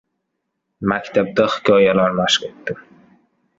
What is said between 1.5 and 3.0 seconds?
hikoyalar mashq etdim.